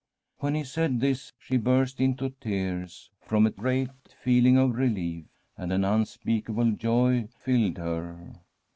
[0.39, 5.71] When he said this she burst into tears, from a freat feeling of relief, and
[5.71, 8.33] an unspeakable joy lied her.